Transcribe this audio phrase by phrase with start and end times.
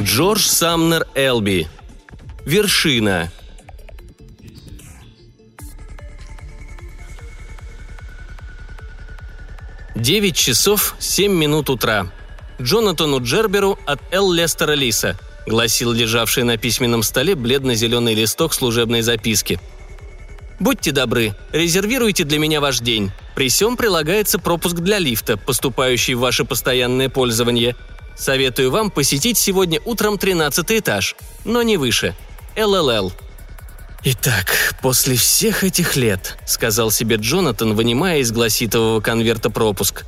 [0.00, 1.68] Джордж Самнер Элби.
[2.44, 3.30] Вершина.
[9.94, 12.10] Девять часов семь минут утра.
[12.60, 19.60] Джонатану Джерберу от Эл Лестера Лиса, гласил лежавший на письменном столе бледно-зеленый листок служебной записки.
[20.60, 23.12] «Будьте добры, резервируйте для меня ваш день.
[23.34, 27.76] При сём прилагается пропуск для лифта, поступающий в ваше постоянное пользование.
[28.16, 32.14] Советую вам посетить сегодня утром 13 этаж, но не выше.
[32.56, 33.12] ЛЛЛ.
[34.04, 40.04] «Итак, после всех этих лет»,— сказал себе Джонатан, вынимая из гласитового конверта пропуск.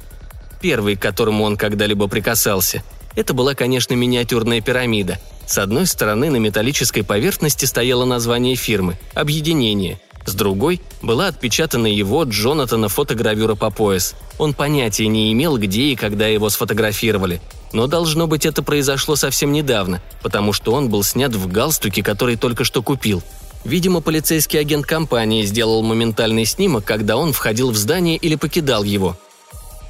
[0.60, 2.82] Первый, к которому он когда-либо прикасался.
[3.14, 5.20] Это была, конечно, миниатюрная пирамида.
[5.46, 12.24] С одной стороны на металлической поверхности стояло название фирмы– «Объединение», с другой была отпечатана его,
[12.24, 14.14] Джонатана, фотогравюра по пояс.
[14.38, 17.40] Он понятия не имел, где и когда его сфотографировали.
[17.72, 22.36] Но должно быть это произошло совсем недавно, потому что он был снят в галстуке, который
[22.36, 23.22] только что купил.
[23.64, 29.16] Видимо, полицейский агент компании сделал моментальный снимок, когда он входил в здание или покидал его.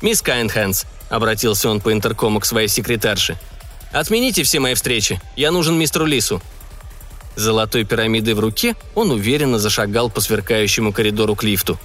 [0.00, 3.38] «Мисс Кайнхэнс»,— обратился он по интеркому к своей секретарше,—
[3.92, 5.20] «отмените все мои встречи.
[5.36, 6.40] Я нужен мистеру Лису
[7.36, 11.78] золотой пирамидой в руке, он уверенно зашагал по сверкающему коридору к лифту.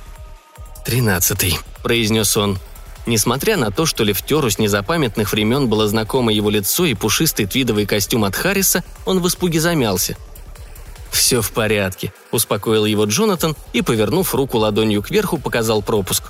[0.85, 2.59] «Тринадцатый»,— произнес он.
[3.05, 7.85] Несмотря на то, что лифтеру с незапамятных времен было знакомо его лицо и пушистый твидовый
[7.85, 10.15] костюм от Харриса, он в испуге замялся.
[11.11, 16.23] «Все в порядке»,— успокоил его Джонатан и, повернув руку ладонью кверху, показал пропуск.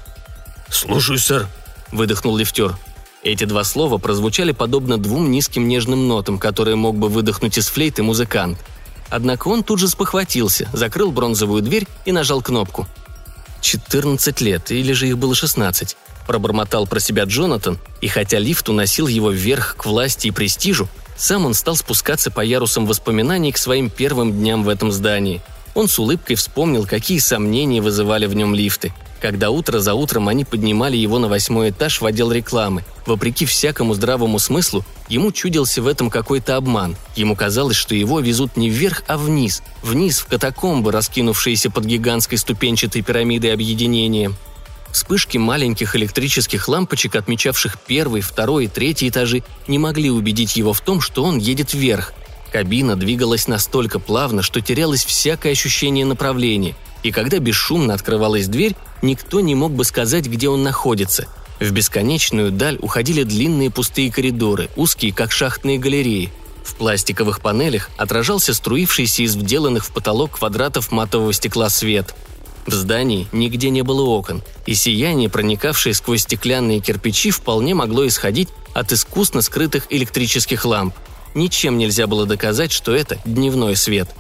[0.70, 1.47] «Слушай, сэр»,—
[1.92, 2.78] выдохнул лифтер.
[3.23, 8.03] Эти два слова прозвучали подобно двум низким нежным нотам, которые мог бы выдохнуть из флейты
[8.03, 8.58] музыкант—
[9.09, 12.88] Однако он тут же спохватился, закрыл бронзовую дверь и нажал кнопку.
[13.61, 15.97] «Четырнадцать лет, или же их было шестнадцать»,–
[16.28, 21.45] пробормотал про себя Джонатан, и хотя лифт уносил его вверх к власти и престижу, сам
[21.45, 25.41] он стал спускаться по ярусам воспоминаний к своим первым дням в этом здании.
[25.73, 30.46] Он с улыбкой вспомнил, какие сомнения вызывали в нем лифты– когда утро за утром они
[30.46, 32.85] поднимали его на восьмой этаж в отдел рекламы.
[33.06, 36.96] Вопреки всякому здравому смыслу, ему чудился в этом какой-то обман.
[37.16, 39.62] Ему казалось, что его везут не вверх, а вниз.
[39.84, 44.31] Вниз, в катакомбы, раскинувшиеся под гигантской ступенчатой пирамидой объединения.
[44.91, 50.81] Вспышки маленьких электрических лампочек, отмечавших первый, второй и третий этажи, не могли убедить его в
[50.81, 52.13] том, что он едет вверх.
[52.52, 59.39] Кабина двигалась настолько плавно, что терялось всякое ощущение направления– и когда бесшумно открывалась дверь, никто
[59.39, 61.27] не мог бы сказать, где он находится.
[61.59, 66.31] В бесконечную даль уходили длинные пустые коридоры, узкие, как шахтные галереи.
[66.63, 72.15] В пластиковых панелях отражался струившийся из вделанных в потолок квадратов матового стекла свет.
[72.65, 78.49] В здании нигде не было окон, и сияние, проникавшее сквозь стеклянные кирпичи, вполне могло исходить
[78.73, 80.93] от искусно скрытых электрических ламп.
[81.33, 84.09] Ничем нельзя было доказать, что это дневной свет–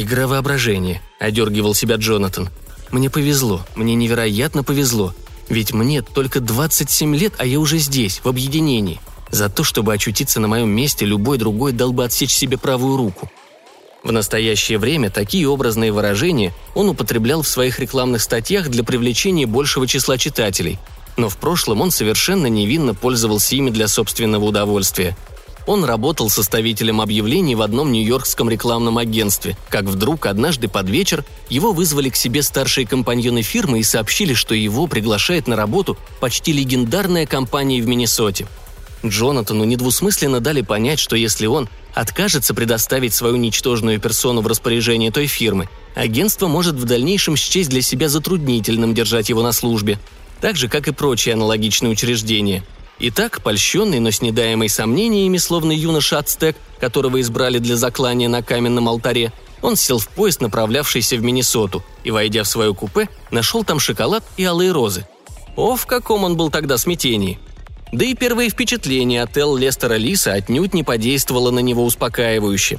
[0.00, 2.48] «Игра воображения»,– одергивал себя Джонатан.
[2.90, 5.14] «Мне повезло, мне невероятно повезло.
[5.48, 9.00] Ведь мне только 27 лет, а я уже здесь, в объединении.
[9.30, 13.30] За то, чтобы очутиться на моем месте, любой другой дал бы отсечь себе правую руку».
[14.02, 19.86] В настоящее время такие образные выражения он употреблял в своих рекламных статьях для привлечения большего
[19.86, 20.78] числа читателей.
[21.16, 25.16] Но в прошлом он совершенно невинно пользовался ими для собственного удовольствия–
[25.66, 31.72] он работал составителем объявлений в одном нью-йоркском рекламном агентстве, как вдруг однажды под вечер его
[31.72, 37.26] вызвали к себе старшие компаньоны фирмы и сообщили, что его приглашает на работу почти легендарная
[37.26, 38.46] компания в Миннесоте.
[39.04, 45.26] Джонатану недвусмысленно дали понять, что если он откажется предоставить свою ничтожную персону в распоряжение той
[45.26, 49.98] фирмы, агентство может в дальнейшем счесть для себя затруднительным держать его на службе,
[50.40, 52.62] так же, как и прочие аналогичные учреждения–
[53.02, 59.32] Итак, польщенный, но с недаемой сомнениями, словно юноша-ацтек, которого избрали для заклания на каменном алтаре,
[59.62, 64.22] он сел в поезд, направлявшийся в Миннесоту, и, войдя в свое купе, нашел там шоколад
[64.36, 65.06] и алые розы.
[65.56, 67.38] О, в каком он был тогда смятении!
[67.90, 72.78] Да и первое впечатление от Эл Лестера Лиса отнюдь не подействовало на него успокаивающе.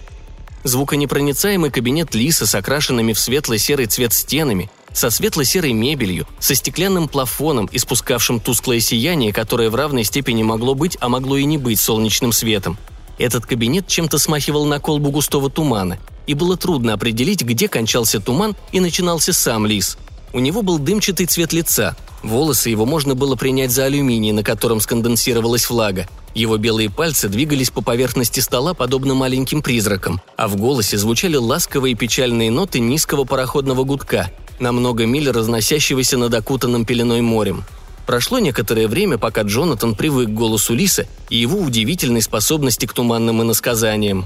[0.63, 7.69] Звуконепроницаемый кабинет Лиса с окрашенными в светло-серый цвет стенами, со светло-серой мебелью, со стеклянным плафоном,
[7.71, 12.31] испускавшим тусклое сияние, которое в равной степени могло быть, а могло и не быть солнечным
[12.31, 12.77] светом.
[13.17, 18.55] Этот кабинет чем-то смахивал на колбу густого тумана, и было трудно определить, где кончался туман
[18.71, 19.97] и начинался сам лис.
[20.33, 24.79] У него был дымчатый цвет лица, волосы его можно было принять за алюминий, на котором
[24.79, 26.07] сконденсировалась влага.
[26.33, 31.95] Его белые пальцы двигались по поверхности стола подобно маленьким призракам, а в голосе звучали ласковые
[31.95, 37.63] печальные ноты низкого пароходного гудка, на много миль разносящегося над окутанным пеленой морем.
[38.05, 43.41] Прошло некоторое время, пока Джонатан привык к голосу Лиса и его удивительной способности к туманным
[43.41, 44.25] иносказаниям.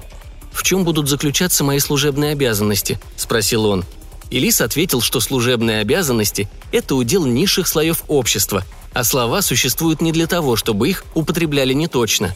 [0.52, 3.84] «В чем будут заключаться мои служебные обязанности?»– спросил он.
[4.30, 10.12] И Лис ответил, что служебные обязанности– это удел низших слоев общества, а слова существуют не
[10.12, 12.36] для того, чтобы их употребляли неточно.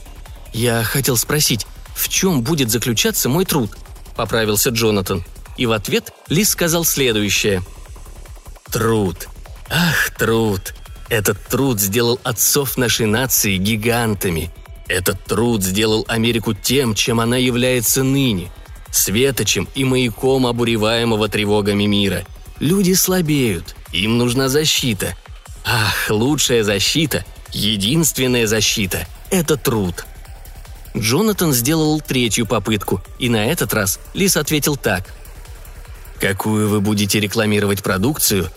[0.53, 1.65] «Я хотел спросить,
[1.95, 3.71] в чем будет заключаться мой труд?»–
[4.15, 5.23] поправился Джонатан.
[5.57, 7.63] И в ответ Лис сказал следующее.
[8.71, 9.27] «Труд.
[9.69, 10.73] Ах, труд.
[11.09, 14.51] Этот труд сделал отцов нашей нации гигантами.
[14.87, 18.51] Этот труд сделал Америку тем, чем она является ныне–
[18.91, 22.23] светочем и маяком обуреваемого тревогами мира.
[22.59, 25.15] Люди слабеют, им нужна защита.
[25.63, 30.05] Ах, лучшая защита, единственная защита– это труд.
[30.97, 35.13] Джонатан сделал третью попытку, и на этот раз Лис ответил так.
[36.19, 38.49] «Какую вы будете рекламировать продукцию,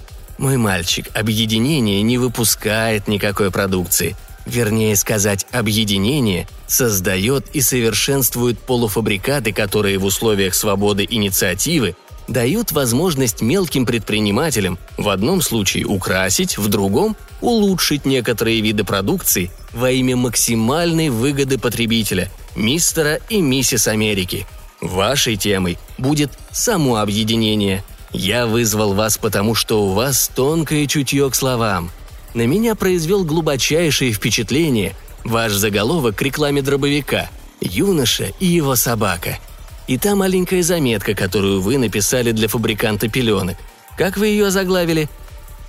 [0.43, 4.17] мой мальчик, объединение не выпускает никакой продукции.
[4.45, 11.95] Вернее сказать, объединение создает и совершенствует полуфабрикаты, которые в условиях свободы инициативы
[12.27, 19.93] дают возможность мелким предпринимателям в одном случае украсить, в другом– улучшить некоторые виды продукции во
[19.93, 24.47] имя максимальной выгоды потребителя, мистера и миссис Америки.
[24.81, 31.35] Вашей темой будет само объединение– я вызвал вас потому, что у вас тонкое чутье к
[31.35, 31.91] словам.
[32.35, 34.95] На меня произвел глубочайшее впечатление
[35.25, 37.31] ваш заголовок к рекламе дробовика
[37.61, 39.39] «Юноша и его собака».
[39.87, 43.57] И та маленькая заметка, которую вы написали для фабриканта пеленок.
[43.97, 45.09] Как вы ее заглавили?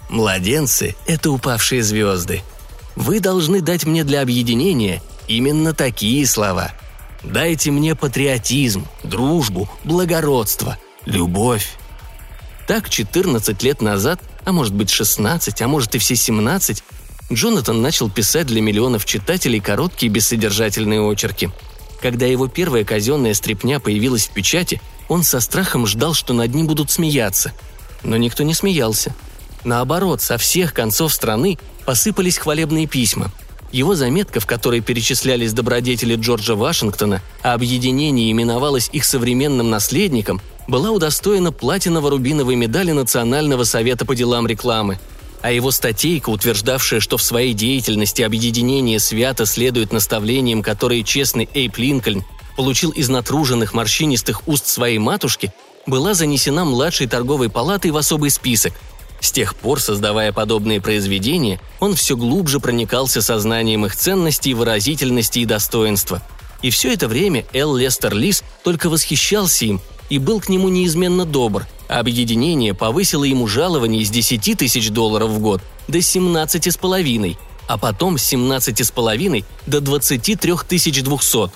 [0.10, 2.42] «Младенцы– это упавшие звезды».
[2.96, 6.72] Вы должны дать мне для объединения именно такие слова.
[7.24, 11.76] Дайте мне патриотизм, дружбу, благородство, любовь,
[12.68, 16.84] так 14 лет назад, а может быть 16, а может и все 17,
[17.32, 21.50] Джонатан начал писать для миллионов читателей короткие бессодержательные очерки.
[22.02, 26.68] Когда его первая казенная стрипня появилась в печати, он со страхом ждал, что над ним
[26.68, 27.54] будут смеяться.
[28.04, 29.16] Но никто не смеялся.
[29.64, 33.32] Наоборот, со всех концов страны посыпались хвалебные письма.
[33.72, 40.92] Его заметка, в которой перечислялись добродетели Джорджа Вашингтона, а объединение именовалось их современным наследником, была
[40.92, 45.00] удостоена платиново-рубиновой медали Национального совета по делам рекламы.
[45.42, 51.78] А его статейка, утверждавшая, что в своей деятельности объединение свято следует наставлениям, которые честный Эйп
[51.78, 52.24] Линкольн
[52.56, 55.54] получил из натруженных морщинистых уст своей матушки,
[55.86, 58.74] была занесена младшей торговой палатой в особый список.
[59.20, 65.46] С тех пор, создавая подобные произведения, он все глубже проникался сознанием их ценностей, выразительности и
[65.46, 66.22] достоинства.
[66.62, 69.82] И все это время Эл Лестер Лис только восхищался им
[70.14, 75.40] и был к нему неизменно добр, объединение повысило ему жалование из 10 тысяч долларов в
[75.40, 80.54] год до 17 с половиной, а потом с 17 с половиной до 23
[81.02, 81.52] 200.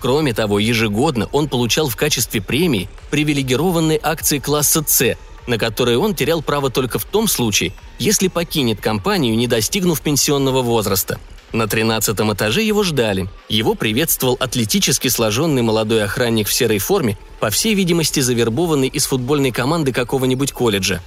[0.00, 6.14] Кроме того, ежегодно он получал в качестве премии привилегированные акции класса «С», на которые он
[6.14, 11.20] терял право только в том случае, если покинет компанию, не достигнув пенсионного возраста–
[11.52, 13.28] на тринадцатом этаже его ждали.
[13.48, 19.52] Его приветствовал атлетически сложенный молодой охранник в серой форме, по всей видимости завербованный из футбольной
[19.52, 21.02] команды какого-нибудь колледжа.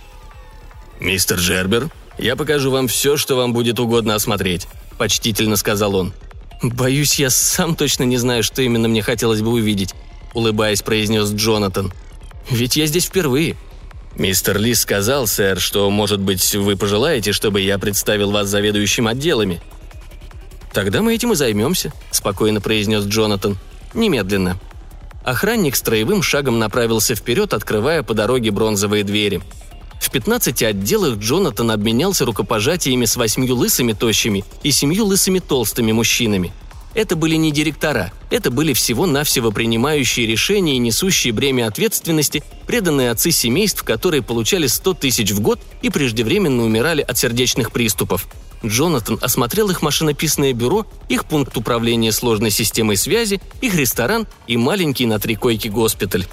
[1.00, 6.14] «Мистер Джербер, я покажу вам все, что вам будет угодно осмотреть»,– почтительно сказал он.
[6.62, 9.94] «Боюсь, я сам точно не знаю, что именно мне хотелось бы увидеть»,–
[10.34, 11.92] улыбаясь, произнес Джонатан.
[12.50, 13.58] «Ведь я здесь впервые».
[14.16, 19.62] «Мистер Ли сказал, сэр, что, может быть, вы пожелаете, чтобы я представил вас заведующим отделами»,
[20.76, 23.58] «Тогда мы этим и займемся»,– спокойно произнес Джонатан.
[23.94, 24.60] «Немедленно».
[25.24, 29.42] Охранник строевым шагом направился вперед, открывая по дороге бронзовые двери.
[30.02, 36.52] В 15 отделах Джонатан обменялся рукопожатиями с восьмью лысыми тощими и семью лысыми толстыми мужчинами.
[36.94, 43.32] Это были не директора, это были всего-навсего принимающие решения и несущие бремя ответственности, преданные отцы
[43.32, 48.28] семейств, которые получали 100 тысяч в год и преждевременно умирали от сердечных приступов–
[48.68, 55.06] Джонатан осмотрел их машинописное бюро, их пункт управления сложной системой связи, их ресторан и маленький
[55.06, 56.26] на три койки госпиталь.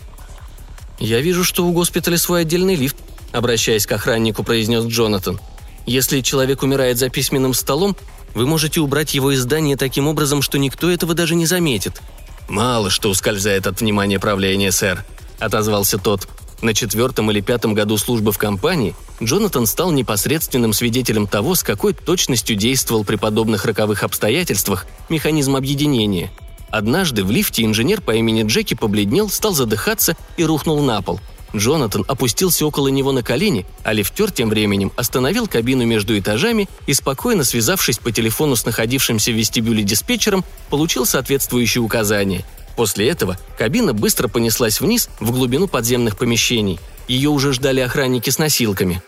[0.99, 2.97] «Я вижу, что у госпиталя свой отдельный лифт»,–
[3.33, 5.41] обращаясь к охраннику, произнес Джонатан.
[5.87, 7.97] «Если человек умирает за письменным столом,
[8.35, 12.01] вы можете убрать его из здания таким образом, что никто этого даже не заметит».
[12.49, 15.05] «Мало что ускользает от внимания правления, сэр»,–
[15.39, 16.29] отозвался тот.
[16.63, 21.93] На четвертом или пятом году службы в компании Джонатан стал непосредственным свидетелем того, с какой
[21.93, 26.31] точностью действовал при подобных роковых обстоятельствах механизм объединения.
[26.71, 31.21] Однажды в лифте инженер по имени Джеки побледнел, стал задыхаться и рухнул на пол.
[31.55, 36.95] Джонатан опустился около него на колени, а лифтер тем временем остановил кабину между этажами и,
[36.95, 42.45] спокойно связавшись по телефону с находившимся в вестибюле диспетчером, получил соответствующие указания.
[42.77, 46.81] После этого кабина быстро понеслась вниз в глубину подземных помещений.
[47.09, 49.03] Ее уже ждали охранники с носилками.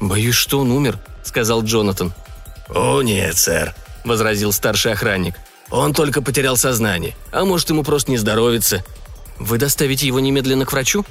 [0.00, 2.12] «Боюсь, что он умер»,— сказал Джонатан.
[2.68, 3.74] «О, нет, сэр»,—
[4.04, 5.34] возразил старший охранник.
[5.70, 8.84] «Он только потерял сознание, а может, ему просто не здоровится».
[9.38, 11.04] «Вы доставите его немедленно к врачу?»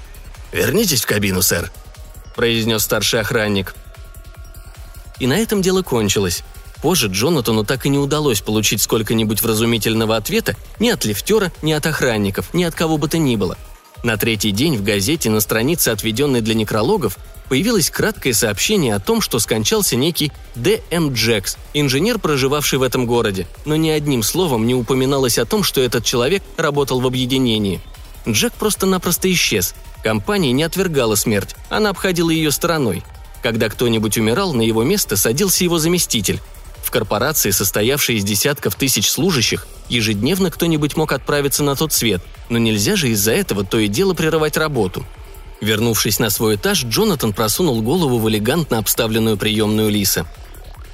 [0.52, 1.72] «Вернитесь в кабину, сэр»,—
[2.36, 3.74] произнес старший охранник.
[5.20, 6.44] И на этом дело кончилось.
[6.82, 11.86] Позже Джонатану так и не удалось получить сколько-нибудь вразумительного ответа ни от лифтера, ни от
[11.86, 13.58] охранников, ни от кого бы то ни было.
[14.02, 17.18] На третий день в газете на странице, отведенной для некрологов,
[17.50, 21.14] появилось краткое сообщение о том, что скончался некий Д.М.
[21.14, 25.82] Джекс, инженер, проживавший в этом городе, но ни одним словом не упоминалось о том, что
[25.82, 27.82] этот человек работал в объединении.
[28.28, 29.74] Джек просто-напросто исчез.
[30.02, 33.04] Компания не отвергала смерть, она обходила ее стороной.
[33.42, 36.40] Когда кто-нибудь умирал, на его место садился его заместитель.
[36.90, 42.20] В корпорации, состоявшей из десятков тысяч служащих, ежедневно кто-нибудь мог отправиться на тот свет,
[42.50, 45.06] но нельзя же из-за этого то и дело прерывать работу.
[45.62, 50.26] Вернувшись на свой этаж, Джонатан просунул голову в элегантно обставленную приемную Лиса.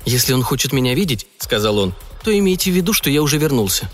[0.04, 3.90] «Если он хочет меня видеть»,— сказал он,— «то имейте в виду, что я уже вернулся».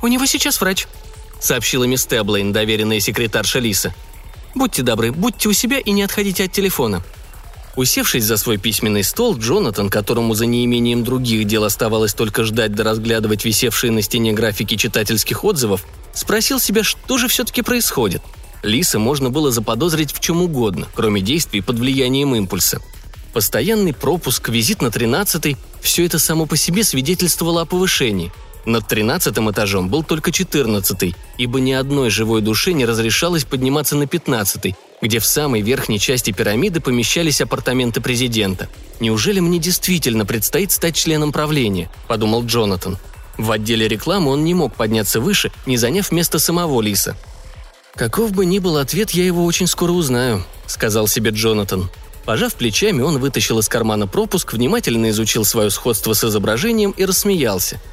[0.00, 0.88] «У него сейчас врач»,—
[1.40, 3.92] сообщила мисс Теблейн, доверенная секретарша Лиса.
[4.54, 7.04] «Будьте добры, будьте у себя и не отходите от телефона»,
[7.78, 12.82] Усевшись за свой письменный стол, Джонатан, которому за неимением других дел оставалось только ждать да
[12.82, 18.20] разглядывать висевшие на стене графики читательских отзывов, спросил себя, что же все-таки происходит.
[18.64, 22.82] Лиса можно было заподозрить в чем угодно, кроме действий под влиянием импульса.
[23.32, 28.32] Постоянный пропуск, визит на тринадцатый– все это само по себе свидетельствовало о повышении–
[28.64, 34.06] над тринадцатым этажом был только четырнадцатый, ибо ни одной живой душе не разрешалось подниматься на
[34.06, 38.68] пятнадцатый, где в самой верхней части пирамиды помещались апартаменты президента.
[39.00, 42.98] «Неужели мне действительно предстоит стать членом правления?»– подумал Джонатан.
[43.36, 47.16] В отделе рекламы он не мог подняться выше, не заняв место самого Лиса.
[47.94, 51.90] «Каков бы ни был ответ, я его очень скоро узнаю»,– сказал себе Джонатан.
[52.24, 57.80] Пожав плечами, он вытащил из кармана пропуск, внимательно изучил свое сходство с изображением и рассмеялся–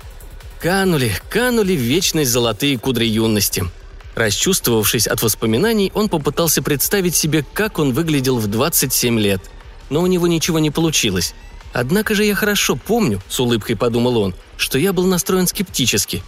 [0.66, 3.66] Канули, канули в вечность золотые кудри юности.
[4.16, 9.42] Расчувствовавшись от воспоминаний, он попытался представить себе, как он выглядел в 27 лет.
[9.90, 11.34] Но у него ничего не получилось.
[11.74, 16.24] Однако же я хорошо помню, с улыбкой подумал он, что я был настроен скептически.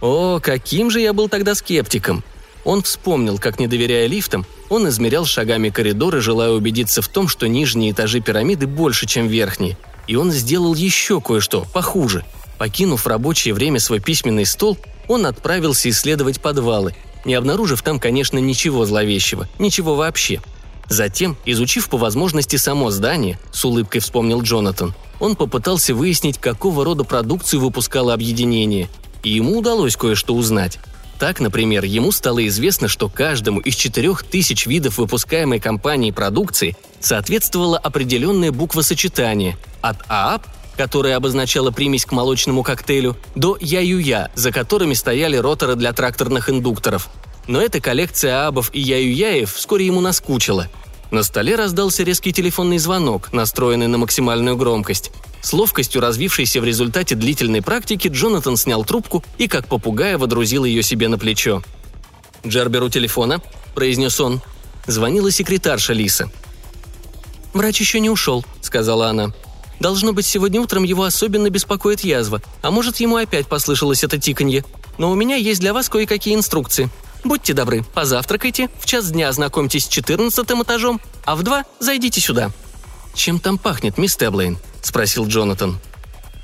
[0.00, 2.24] О, каким же я был тогда скептиком!
[2.64, 7.46] Он вспомнил, как, не доверяя лифтам, он измерял шагами коридоры, желая убедиться в том, что
[7.46, 9.78] нижние этажи пирамиды больше, чем верхние.
[10.08, 12.24] И он сделал еще кое-что, похуже–
[12.58, 14.76] Покинув рабочее время свой письменный стол,
[15.06, 16.94] он отправился исследовать подвалы,
[17.24, 20.40] не обнаружив там, конечно, ничего зловещего, ничего вообще.
[20.88, 27.04] Затем, изучив по возможности само здание, с улыбкой вспомнил Джонатан, он попытался выяснить, какого рода
[27.04, 28.88] продукцию выпускало объединение,
[29.22, 30.78] и ему удалось кое-что узнать.
[31.18, 37.76] Так, например, ему стало известно, что каждому из четырех тысяч видов выпускаемой компанией продукции соответствовала
[37.76, 40.46] определенная буква сочетания от ААП
[40.78, 47.08] которая обозначала примесь к молочному коктейлю, до Яюя, за которыми стояли роторы для тракторных индукторов.
[47.48, 50.68] Но эта коллекция абов и Яюяев вскоре ему наскучила.
[51.10, 55.10] На столе раздался резкий телефонный звонок, настроенный на максимальную громкость.
[55.40, 60.84] С ловкостью, развившейся в результате длительной практики, Джонатан снял трубку и, как попугая, водрузил ее
[60.84, 61.62] себе на плечо.
[62.46, 63.40] «Джербер у телефона»,—
[63.74, 64.42] произнес он.
[64.86, 66.30] Звонила секретарша Лиса.
[67.52, 69.32] «Врач еще не ушел»,— сказала она.
[69.80, 74.64] Должно быть, сегодня утром его особенно беспокоит язва, а может, ему опять послышалось это тиканье.
[74.98, 76.90] Но у меня есть для вас кое-какие инструкции.
[77.24, 82.50] Будьте добры, позавтракайте, в час дня ознакомьтесь с четырнадцатым этажом, а в два зайдите сюда».
[83.14, 85.80] «Чем там пахнет, мисс Теблейн?»– спросил Джонатан.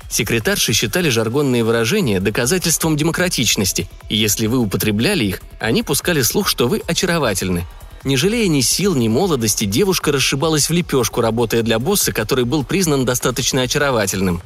[0.09, 6.67] Секретарши считали жаргонные выражения доказательством демократичности, и если вы употребляли их, они пускали слух, что
[6.67, 7.65] вы очаровательны,
[8.05, 12.63] не жалея ни сил, ни молодости, девушка расшибалась в лепешку, работая для босса, который был
[12.63, 14.41] признан достаточно очаровательным.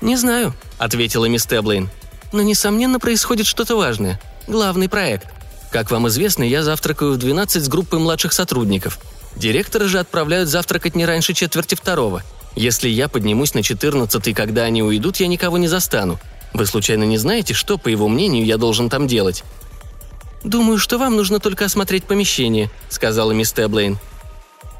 [0.00, 1.88] «Не знаю»,— ответила мисс Теблейн.
[2.32, 4.20] «Но, несомненно, происходит что-то важное.
[4.48, 5.28] Главный проект.
[5.70, 8.98] Как вам известно, я завтракаю в 12 с группой младших сотрудников.
[9.36, 12.22] Директоры же отправляют завтракать не раньше четверти второго.
[12.56, 16.18] Если я поднимусь на 14 когда они уйдут, я никого не застану.
[16.52, 19.44] Вы случайно не знаете, что, по его мнению, я должен там делать?»
[20.46, 23.98] «Думаю, что вам нужно только осмотреть помещение»,— сказала мисс Теблейн.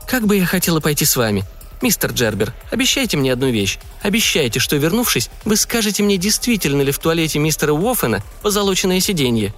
[0.08, 1.44] «Как бы я хотела пойти с вами.
[1.82, 3.80] Мистер Джербер, обещайте мне одну вещь.
[4.00, 9.52] Обещайте, что, вернувшись, вы скажете мне, действительно ли в туалете мистера Уоффена позолоченное сиденье».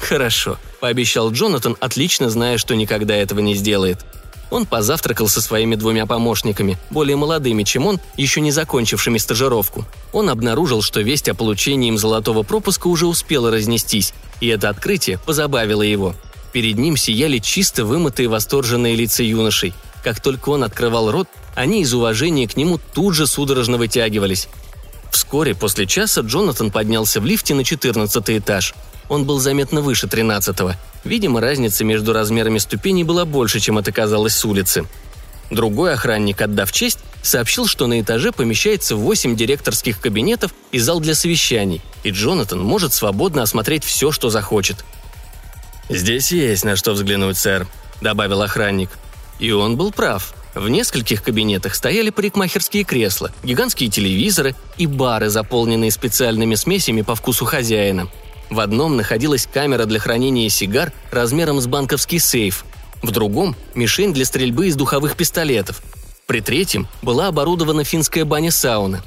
[0.00, 4.04] «Хорошо»,– пообещал Джонатан, отлично зная, что никогда этого не сделает.
[4.50, 9.84] Он позавтракал со своими двумя помощниками, более молодыми, чем он, еще не закончившими стажировку.
[10.12, 15.18] Он обнаружил, что весть о получении им золотого пропуска уже успела разнестись, и это открытие
[15.18, 16.14] позабавило его.
[16.52, 19.74] Перед ним сияли чисто вымытые восторженные лица юношей.
[20.02, 24.48] Как только он открывал рот, они из уважения к нему тут же судорожно вытягивались.
[25.10, 28.74] Вскоре после часа Джонатан поднялся в лифте на 14 этаж.
[29.08, 30.74] Он был заметно выше 13-го.
[31.04, 34.86] Видимо, разница между размерами ступеней была больше, чем это казалось с улицы.
[35.50, 41.14] Другой охранник, отдав честь, сообщил, что на этаже помещается 8 директорских кабинетов и зал для
[41.14, 44.84] совещаний, и Джонатан может свободно осмотреть все, что захочет.
[45.88, 47.66] «Здесь есть на что взглянуть, сэр»,—
[48.02, 48.90] добавил охранник.
[49.38, 50.34] И он был прав.
[50.54, 57.44] В нескольких кабинетах стояли парикмахерские кресла, гигантские телевизоры и бары, заполненные специальными смесями по вкусу
[57.44, 58.08] хозяина.
[58.50, 62.64] В одном находилась камера для хранения сигар размером с банковский сейф,
[63.02, 65.82] в другом– мишень для стрельбы из духовых пистолетов.
[66.26, 69.02] При третьем была оборудована финская баня-сауна.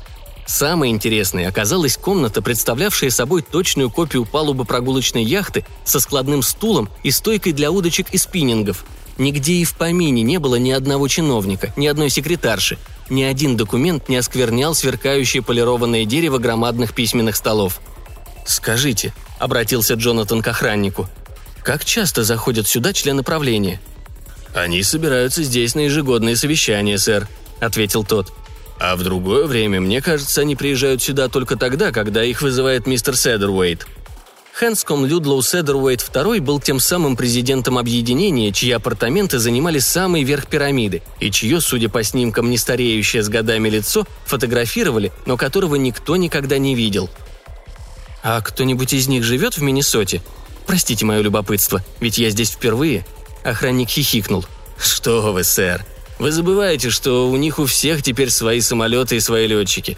[0.48, 7.12] Самой интересной оказалась комната, представлявшая собой точную копию палубы прогулочной яхты со складным стулом и
[7.12, 8.86] стойкой для удочек и спиннингов–
[9.22, 12.80] Нигде и в помине не было ни одного чиновника, ни одной секретарши.
[13.10, 17.82] Ни один документ не осквернял сверкающее полированное дерево громадных письменных столов.
[18.46, 21.08] «Скажите»,— обратился Джонатан к охраннику,—
[21.64, 23.82] «как часто заходят сюда члены правления?»
[24.54, 27.28] «Они собираются здесь на ежегодные совещания, сэр»,—
[27.60, 28.34] ответил тот.
[28.80, 33.16] «А в другое время, мне кажется, они приезжают сюда только тогда, когда их вызывает мистер
[33.16, 33.88] Седервейт»,
[34.62, 41.02] Хэнском Людлоу Седервейт II был тем самым президентом объединения, чьи апартаменты занимали самый верх пирамиды,
[41.20, 46.60] и чье, судя по снимкам, не стареющее с годами лицо фотографировали, но которого никто никогда
[46.60, 47.10] не видел.
[48.22, 50.22] «А кто-нибудь из них живет в Миннесоте?
[50.72, 53.06] Простите мое любопытство, ведь я здесь впервые».
[53.44, 54.46] Охранник хихикнул.
[54.78, 55.84] «Что вы, сэр.
[56.18, 59.98] Вы забываете, что у них у всех теперь свои самолеты и свои летчики.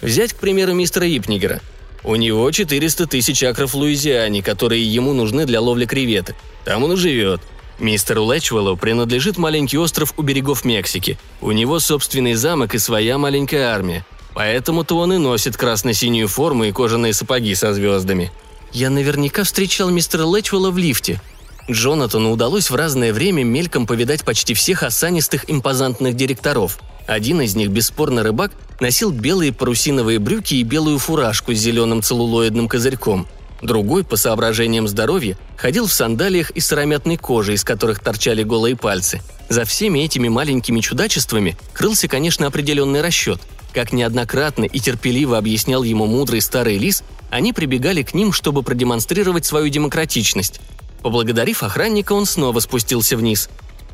[0.00, 1.60] Взять, к примеру, мистера Ипнигера–
[2.04, 6.36] у него 400 тысяч акров в Луизиане, которые ему нужны для ловли креветок.
[6.64, 7.42] Там он и живет.
[7.78, 11.18] Мистеру Лэчвеллу принадлежит маленький остров у берегов Мексики.
[11.42, 14.06] У него собственный замок и своя маленькая армия.
[14.34, 18.32] Поэтому-то он и носит красно-синюю форму и кожаные сапоги со звездами.
[18.74, 21.22] Я наверняка встречал мистера Лэчвелла в лифте.
[21.70, 27.68] Джонатану удалось в разное время мельком повидать почти всех осанистых импозантных директоров– один из них,
[27.68, 33.26] бесспорно рыбак, носил белые парусиновые брюки и белую фуражку с зеленым целлулоидным козырьком.
[33.60, 39.20] Другой, по соображениям здоровья, ходил в сандалиях из сыромятной кожи, из которых торчали голые пальцы.
[39.48, 43.40] За всеми этими маленькими чудачествами крылся, конечно, определенный расчет.
[43.72, 49.44] Как неоднократно и терпеливо объяснял ему мудрый старый лис, они прибегали к ним, чтобы продемонстрировать
[49.44, 50.60] свою демократичность.
[51.02, 53.48] Поблагодарив охранника, он снова спустился вниз.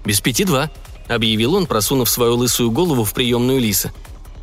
[0.04, 0.70] «Без пяти два»,
[1.14, 3.92] объявил он, просунув свою лысую голову в приемную Лиса.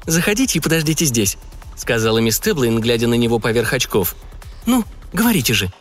[0.06, 1.38] «Заходите и подождите здесь»,—
[1.76, 4.16] сказала мисс Теблин, глядя на него поверх очков.
[4.66, 5.72] «Ну, говорите же».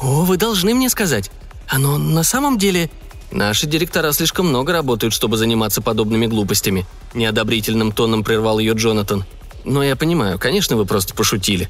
[0.00, 1.30] «О, вы должны мне сказать.
[1.68, 2.90] Оно на самом деле...»
[3.32, 9.24] «Наши директора слишком много работают, чтобы заниматься подобными глупостями»,— неодобрительным тоном прервал ее Джонатан.
[9.64, 11.68] «Но я понимаю, конечно, вы просто пошутили».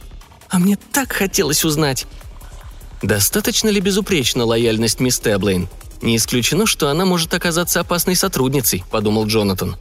[0.48, 2.06] «А мне так хотелось узнать».
[3.02, 5.68] Достаточно ли безупречна лояльность мисс Теблейн?
[6.00, 9.76] Не исключено, что она может оказаться опасной сотрудницей, подумал Джонатан.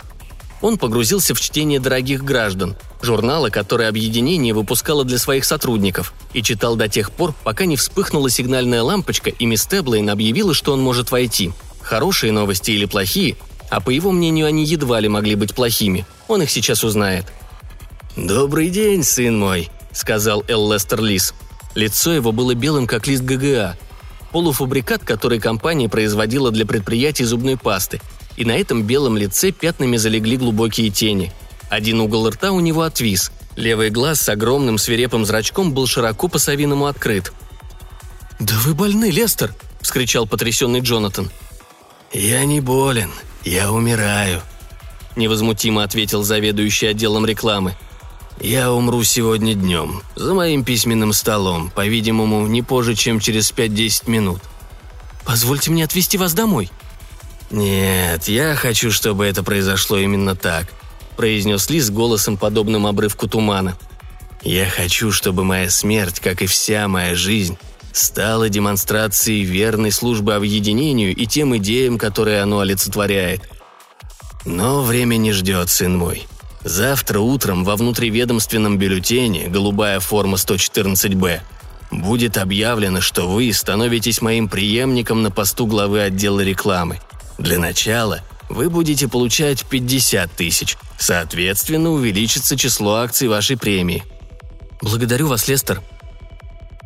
[0.61, 6.75] Он погрузился в чтение «Дорогих граждан», журнала, который объединение выпускало для своих сотрудников, и читал
[6.75, 11.11] до тех пор, пока не вспыхнула сигнальная лампочка, и мисс Теблейн объявила, что он может
[11.11, 11.51] войти.
[11.81, 13.35] Хорошие новости или плохие,
[13.69, 16.05] а по его мнению они едва ли могли быть плохими.
[16.27, 17.25] Он их сейчас узнает.
[18.15, 21.33] «Добрый день, сын мой»,— сказал Эл Лестер Лис.
[21.73, 23.77] Лицо его было белым, как лист ГГА,
[24.31, 28.01] полуфабрикат, который компания производила для предприятий зубной пасты,
[28.37, 31.33] и на этом белом лице пятнами залегли глубокие тени.
[31.69, 36.85] Один угол рта у него отвис, левый глаз с огромным свирепым зрачком был широко по-совиному
[36.85, 37.33] открыт.
[38.39, 41.31] «Да вы больны, Лестер!»– вскричал потрясенный Джонатан.
[42.11, 43.11] «Я не болен,
[43.43, 44.41] я умираю»,–
[45.15, 47.75] невозмутимо ответил заведующий отделом рекламы.
[48.39, 54.41] Я умру сегодня днем, за моим письменным столом, по-видимому, не позже, чем через 5-10 минут.
[55.25, 56.69] Позвольте мне отвезти вас домой.
[57.49, 60.67] Нет, я хочу, чтобы это произошло именно так,
[61.15, 63.77] произнес Лис голосом, подобным обрывку тумана.
[64.43, 67.57] Я хочу, чтобы моя смерть, как и вся моя жизнь,
[67.93, 73.49] стала демонстрацией верной службы объединению и тем идеям, которые оно олицетворяет.
[74.43, 76.27] Но время не ждет, сын мой.
[76.65, 81.43] Завтра утром во внутриведомственном бюллетене «Голубая форма 114-Б»
[81.91, 86.99] будет объявлено, что вы становитесь моим преемником на посту главы отдела рекламы.
[87.37, 90.75] Для начала вы будете получать 50 тысяч.
[90.97, 94.03] Соответственно, увеличится число акций вашей премии.
[94.81, 95.83] Благодарю вас, Лестер.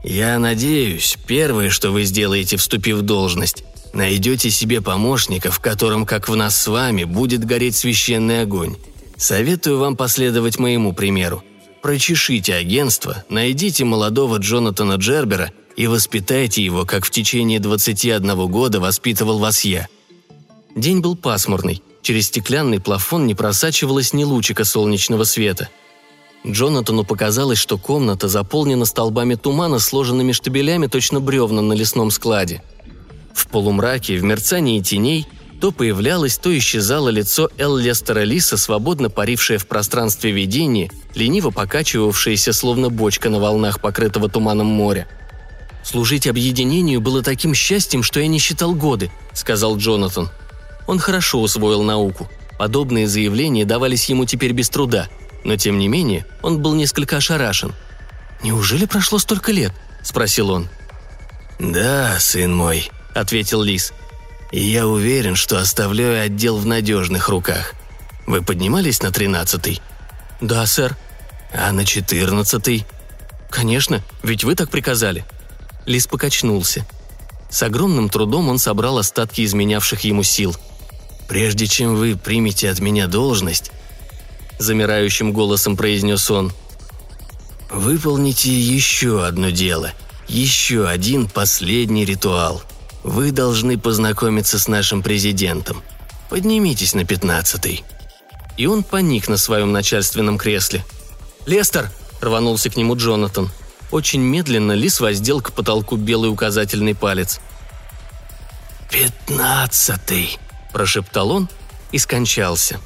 [0.04, 3.64] Я надеюсь, первое, что вы сделаете, вступив в должность,
[3.94, 8.76] найдете себе помощника, в котором, как в нас с вами, будет гореть священный огонь.
[9.20, 11.44] Советую вам последовать моему примеру.
[11.82, 19.38] Прочешите агентство, найдите молодого Джонатана Джербера и воспитайте его, как в течение 21 года воспитывал
[19.38, 19.90] вас я.
[20.74, 21.84] День был пасмурный.
[22.02, 25.68] Через стеклянный плафон не просачивалось ни лучика солнечного света.
[26.48, 32.64] Джонатану показалось, что комната заполнена столбами тумана, сложенными штабелями точно бревна на лесном складе.
[33.34, 35.28] В полумраке, в мерцании теней–
[35.60, 42.54] то появлялось, то исчезало лицо Эл Лестера Лиса, свободно парившее в пространстве видения, лениво покачивавшееся,
[42.54, 45.08] словно бочка на волнах покрытого туманом моря.
[45.84, 50.30] «Служить объединению было таким счастьем, что я не считал годы»,— сказал Джонатан.
[50.88, 52.30] Он хорошо усвоил науку.
[52.58, 55.08] Подобные заявления давались ему теперь без труда,
[55.44, 57.74] но тем не менее он был несколько ошарашен.
[58.44, 60.70] «Неужели прошло столько лет?»– спросил он.
[61.60, 63.94] «Да, сын мой»,– ответил Лис.
[64.52, 67.74] И я уверен, что оставляю отдел в надежных руках.
[68.26, 69.82] Вы поднимались на тринадцатый?»
[70.42, 70.96] «Да, сэр».
[71.54, 72.86] «А на четырнадцатый?»
[73.50, 75.26] «Конечно, ведь вы так приказали».
[75.86, 76.86] Лис покачнулся.
[77.50, 80.56] С огромным трудом он собрал остатки изменявших ему сил.
[81.28, 83.72] «Прежде чем вы примете от меня должность»,—
[84.60, 86.52] замирающим голосом произнес он,—
[87.72, 89.92] «выполните еще одно дело,
[90.28, 92.62] еще один последний ритуал—
[93.04, 95.82] вы должны познакомиться с нашим президентом.
[96.30, 97.84] Поднимитесь на пятнадцатый».
[98.58, 100.84] И он паник на своем начальственном кресле.
[101.46, 101.90] «Лестер!»–
[102.22, 103.50] рванулся к нему Джонатан.
[103.92, 107.40] Очень медленно Лис воздел к потолку белый указательный палец.
[108.92, 110.38] «Пятнадцатый!»–
[110.74, 111.50] прошептал он
[111.92, 112.80] и скончался.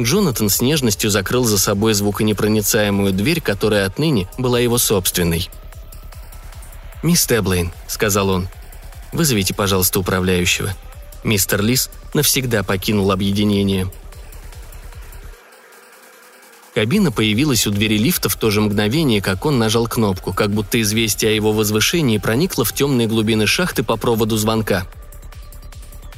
[0.00, 5.50] Джонатан с нежностью закрыл за собой звуконепроницаемую дверь, которая отныне была его собственной.
[7.02, 8.48] «Мисс Теблейн»,— сказал он,—
[9.12, 10.74] Вызовите, пожалуйста, управляющего.
[11.22, 13.90] Мистер Лис навсегда покинул объединение.
[16.74, 20.80] Кабина появилась у двери лифта в то же мгновение, как он нажал кнопку, как будто
[20.80, 24.86] известие о его возвышении проникло в темные глубины шахты по проводу звонка.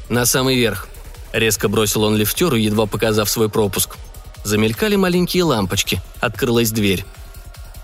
[0.08, 0.88] «На самый верх»,—
[1.32, 3.96] резко бросил он лифтеру, едва показав свой пропуск.
[4.44, 7.04] Замелькали маленькие лампочки, открылась дверь.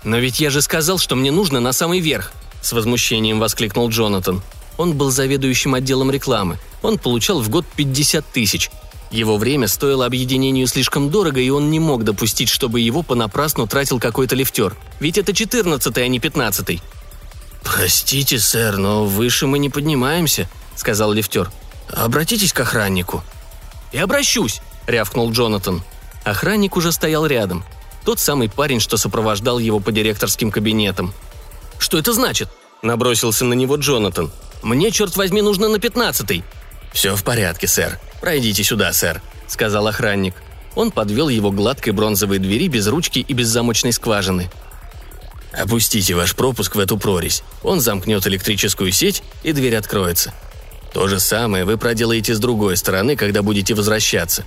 [0.05, 4.41] «Но ведь я же сказал, что мне нужно на самый верх!»— с возмущением воскликнул Джонатан.
[4.81, 6.57] Он был заведующим отделом рекламы.
[6.81, 8.71] Он получал в год 50 тысяч.
[9.11, 13.99] Его время стоило объединению слишком дорого, и он не мог допустить, чтобы его понапрасну тратил
[13.99, 14.75] какой-то лифтер.
[14.99, 16.81] Ведь это 14-й, а не 15-й.
[17.63, 21.51] «Простите, сэр, но выше мы не поднимаемся»,— сказал лифтер.
[21.87, 23.23] «Обратитесь к охраннику».
[23.91, 25.83] «И обращусь»,— рявкнул Джонатан.
[26.23, 27.63] Охранник уже стоял рядом.
[28.03, 31.13] Тот самый парень, что сопровождал его по директорским кабинетам.
[31.77, 32.49] «Что это значит?»–
[32.81, 34.31] набросился на него Джонатан.
[34.61, 36.43] Мне, черт возьми, нужно на пятнадцатый».
[36.93, 37.99] «Все в порядке, сэр.
[38.19, 40.35] Пройдите сюда, сэр»,— сказал охранник.
[40.75, 44.49] Он подвел его к гладкой бронзовой двери без ручки и без замочной скважины.
[45.51, 47.43] «Опустите ваш пропуск в эту прорезь.
[47.61, 50.33] Он замкнет электрическую сеть, и дверь откроется.
[50.93, 54.45] То же самое вы проделаете с другой стороны, когда будете возвращаться.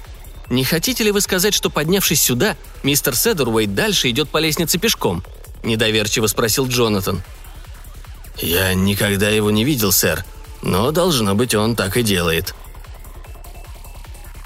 [0.51, 5.23] Не хотите ли вы сказать, что, поднявшись сюда, мистер Седервейт дальше идет по лестнице пешком?»–
[5.63, 7.23] недоверчиво спросил Джонатан.
[8.39, 10.25] «Я никогда его не видел, сэр,
[10.63, 12.55] но, должно быть, он так и делает».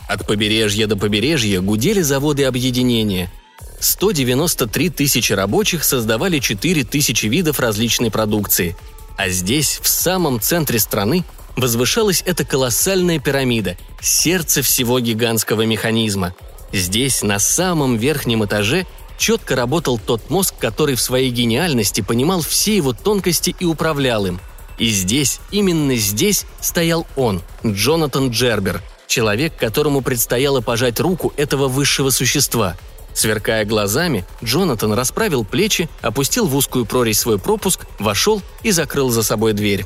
[0.08, 3.30] От побережья до побережья гудели заводы объединения.
[3.78, 8.74] 193 тысячи рабочих создавали 4 тысячи видов различной продукции.
[9.16, 11.24] А здесь, в самом центре страны,
[11.56, 16.34] возвышалась эта колоссальная пирамида, сердце всего гигантского механизма.
[16.72, 18.86] Здесь, на самом верхнем этаже,
[19.18, 24.40] четко работал тот мозг, который в своей гениальности понимал все его тонкости и управлял им.
[24.78, 32.10] И здесь, именно здесь, стоял он, Джонатан Джербер, человек, которому предстояло пожать руку этого высшего
[32.10, 32.76] существа.
[33.12, 39.24] Сверкая глазами, Джонатан расправил плечи, опустил в узкую прорезь свой пропуск, вошел и закрыл за
[39.24, 39.84] собой дверь.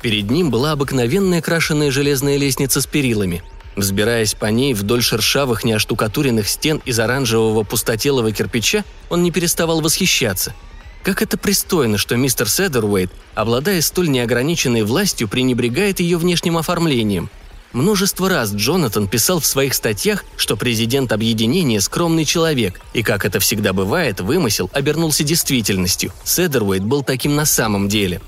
[0.00, 3.42] Перед ним была обыкновенная крашеная железная лестница с перилами–
[3.80, 10.54] Взбираясь по ней вдоль шершавых неоштукатуренных стен из оранжевого пустотелого кирпича, он не переставал восхищаться.
[11.02, 17.30] Как это пристойно, что мистер Седеруэйт, обладая столь неограниченной властью, пренебрегает ее внешним оформлением.
[17.72, 23.40] Множество раз Джонатан писал в своих статьях, что президент объединения– скромный человек, и, как это
[23.40, 26.12] всегда бывает, вымысел обернулся действительностью.
[26.22, 28.20] Седервейт был таким на самом деле.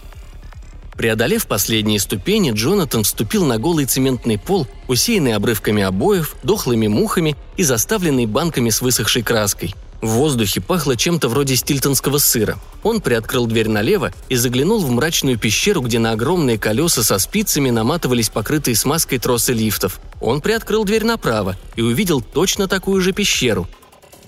[1.03, 7.65] Преодолев последние ступени, Джонатан вступил на голый цементный пол, усеянный обрывками обоев, дохлыми мухами и
[7.65, 9.75] заставленный банками с высохшей краской.
[10.01, 12.57] В воздухе пахло чем-то вроде стильтонского сыра.
[12.85, 17.71] Он приоткрыл дверь налево и заглянул в мрачную пещеру, где на огромные колеса со спицами
[17.71, 19.99] наматывались покрытые смазкой тросы лифтов.
[20.21, 23.67] Он приоткрыл дверь направо и увидел точно такую же пещеру.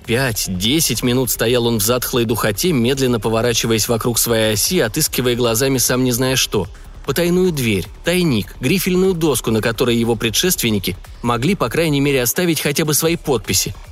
[0.07, 6.05] Пять-десять минут стоял он в затхлой духоте, медленно поворачиваясь вокруг своей оси, отыскивая глазами сам
[6.05, 6.67] не зная что.
[7.07, 12.85] Потайную дверь, тайник, грифельную доску, на которой его предшественники могли, по крайней мере, оставить хотя
[12.85, 13.75] бы свои подписи–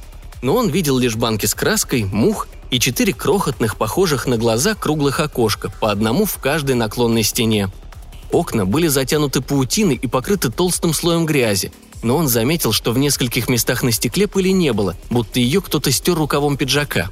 [0.42, 5.20] но он видел лишь банки с краской, мух и четыре крохотных, похожих на глаза круглых
[5.20, 7.70] окошка, по одному в каждой наклонной стене.
[8.32, 11.72] Окна были затянуты паутиной и покрыты толстым слоем грязи,
[12.02, 15.90] но он заметил, что в нескольких местах на стекле пыли не было, будто ее кто-то
[15.90, 17.10] стер рукавом пиджака.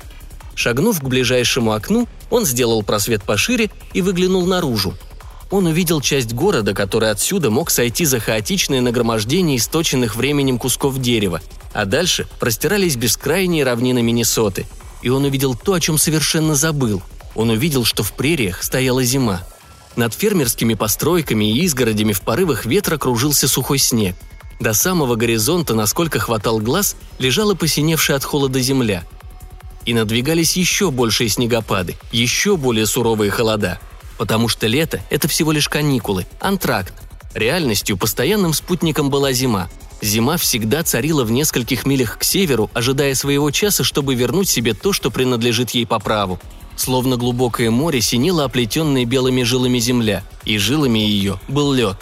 [0.54, 4.94] Шагнув к ближайшему окну, он сделал просвет пошире и выглянул наружу.
[5.50, 11.40] Он увидел часть города, который отсюда мог сойти за хаотичное нагромождение источенных временем кусков дерева,
[11.72, 14.66] а дальше простирались бескрайние равнины Миннесоты.
[15.02, 17.02] И он увидел то, о чем совершенно забыл.
[17.34, 19.42] Он увидел, что в прериях стояла зима.
[19.96, 24.14] Над фермерскими постройками и изгородями в порывах ветра кружился сухой снег.
[24.60, 29.04] До самого горизонта, насколько хватал глаз, лежала посиневшая от холода земля.
[29.86, 33.80] И надвигались еще большие снегопады, еще более суровые холода.
[34.18, 36.92] Потому что лето– это всего лишь каникулы, антракт.
[37.34, 39.68] Реальностью постоянным спутником была зима,
[40.02, 44.92] Зима всегда царила в нескольких милях к северу, ожидая своего часа, чтобы вернуть себе то,
[44.92, 46.38] что принадлежит ей по праву.
[46.76, 51.98] Словно глубокое море синела оплетенная белыми жилами земля, и жилами ее был лед.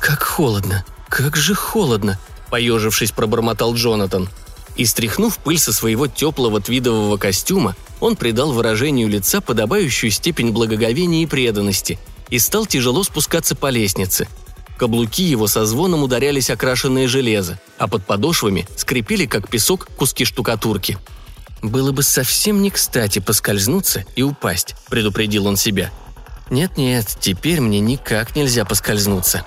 [0.00, 0.84] «Как холодно!
[1.08, 2.18] Как же холодно!»–
[2.50, 4.28] поежившись, пробормотал Джонатан.
[4.76, 11.22] И стряхнув пыль со своего теплого твидового костюма, он придал выражению лица подобающую степень благоговения
[11.22, 14.28] и преданности и стал тяжело спускаться по лестнице–
[14.76, 20.98] Каблуки его со звоном ударялись окрашенное железо, а под подошвами скрипели, как песок, куски штукатурки.
[21.62, 25.90] «Было бы совсем не кстати поскользнуться и упасть»,— предупредил он себя.
[26.50, 29.44] «Нет-нет, теперь мне никак нельзя поскользнуться»,